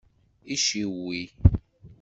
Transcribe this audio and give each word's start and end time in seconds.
Iciwi. 0.55 1.21